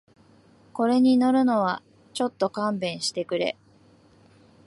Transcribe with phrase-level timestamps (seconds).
[0.73, 3.55] これに乗るのはちょっと勘弁してくれ